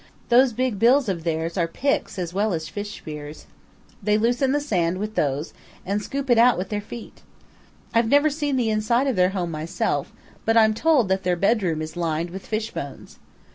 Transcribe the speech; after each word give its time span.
"Those 0.29 0.51
big 0.51 0.79
bills 0.79 1.07
of 1.07 1.23
theirs 1.23 1.59
are 1.59 1.67
picks 1.67 2.17
as 2.17 2.33
well 2.33 2.53
as 2.53 2.67
fish 2.67 2.97
spears. 2.97 3.45
They 4.01 4.17
loosen 4.17 4.51
the 4.51 4.59
sand 4.59 4.97
with 4.97 5.13
those 5.13 5.53
and 5.85 6.01
scoop 6.01 6.31
it 6.31 6.39
out 6.39 6.57
with 6.57 6.69
their 6.69 6.81
feet. 6.81 7.21
I've 7.93 8.09
never 8.09 8.31
seen 8.31 8.55
the 8.55 8.71
inside 8.71 9.05
of 9.05 9.15
their 9.15 9.29
home 9.29 9.51
myself, 9.51 10.11
but 10.43 10.57
I'm 10.57 10.73
told 10.73 11.07
that 11.09 11.21
their 11.21 11.35
bedroom 11.35 11.83
is 11.83 11.95
lined 11.95 12.31
with 12.31 12.47
fish 12.47 12.71
bones. 12.71 13.19